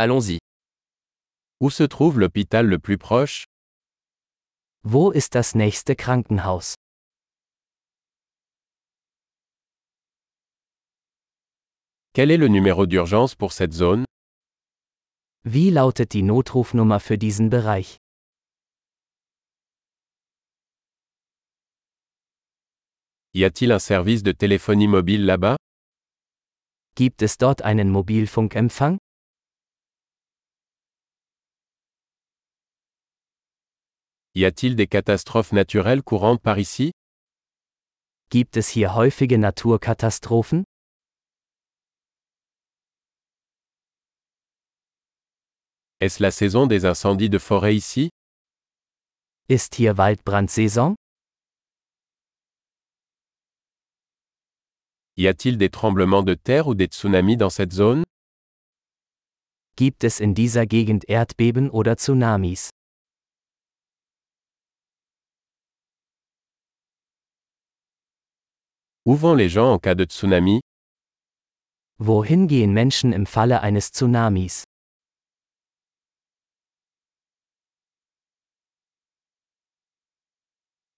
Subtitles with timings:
[0.00, 0.38] Allons-y.
[1.60, 3.46] Où se trouve l'hôpital le plus proche?
[4.84, 6.74] Wo ist das nächste Krankenhaus?
[12.12, 14.04] Quel est le numéro d'urgence pour cette zone?
[15.42, 17.96] Wie lautet die Notrufnummer für diesen Bereich?
[23.34, 25.56] Y a-t-il un service de téléphonie mobile là-bas?
[26.94, 28.98] Gibt es dort einen Mobilfunkempfang?
[34.38, 36.92] Y a-t-il des catastrophes naturelles courantes par ici
[38.30, 40.62] Gibt es hier häufige Naturkatastrophen?
[45.98, 48.10] Est-ce la saison des incendies de forêt ici
[49.48, 50.94] Ist hier Waldbrandsaison?
[55.16, 58.04] Y a-t-il des tremblements de terre ou des tsunamis dans cette zone
[59.74, 62.70] Gibt es in dieser Gegend Erdbeben oder Tsunamis?
[69.08, 70.60] Où vont les gens en cas de tsunami
[71.98, 74.64] Wohin gehen Menschen im Falle eines Tsunamis?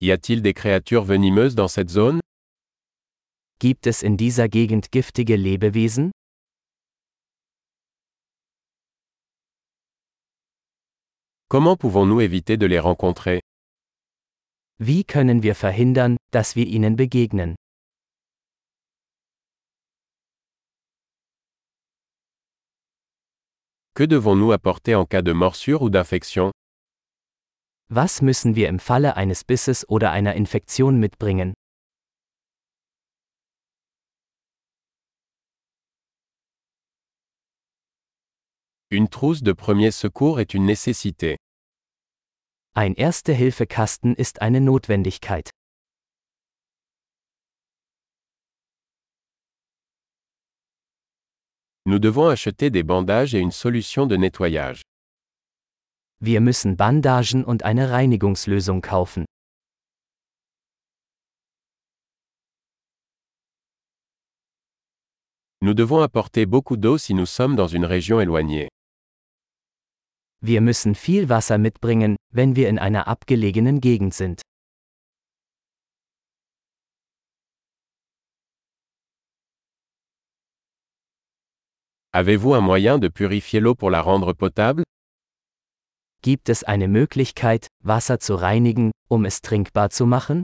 [0.00, 2.20] Y a-t-il des créatures venimeuses dans cette zone
[3.60, 6.10] Gibt es in dieser Gegend giftige Lebewesen?
[11.50, 13.40] Comment pouvons-nous éviter de les rencontrer
[14.78, 17.56] Wie können wir verhindern, dass wir ihnen begegnen?
[23.98, 26.52] Que devons-nous apporter en cas de morsure ou d'infection
[27.90, 31.52] Was müssen wir im Falle eines Bisses oder einer Infektion mitbringen?
[38.92, 41.36] Une trousse de premier secours est une nécessité.
[42.74, 45.50] Ein Erste-Hilfe-Kasten ist eine Notwendigkeit.
[51.88, 54.82] Nous devons acheter des bandages et une solution de nettoyage.
[56.20, 59.24] Wir müssen Bandagen und eine Reinigungslösung kaufen.
[65.62, 68.68] Nous devons apporter beaucoup d'eau si nous sommes dans une région éloignée.
[70.42, 74.42] Wir müssen viel Wasser mitbringen, wenn wir in einer abgelegenen Gegend sind.
[82.14, 84.82] Avez-vous un moyen de purifier l'eau pour la rendre potable?
[86.22, 90.42] Gibt es eine Möglichkeit, Wasser zu reinigen, um es trinkbar zu machen?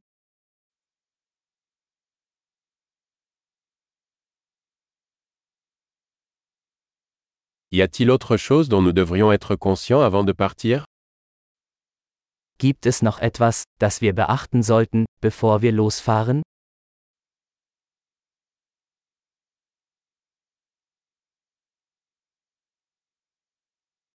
[7.72, 10.84] Y a-t-il autre chose dont nous devrions être conscients avant de partir?
[12.58, 16.42] Gibt es noch etwas, das wir beachten sollten, bevor wir losfahren?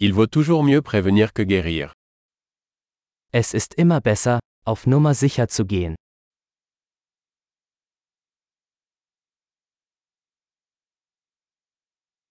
[0.02, 1.94] Il vaut toujours mieux prévenir que guérir.
[3.34, 5.96] Es ist immer besser, auf Nummer sicher zu gehen.